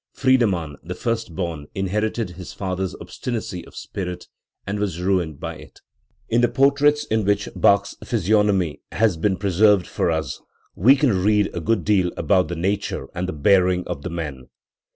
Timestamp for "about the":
12.17-12.55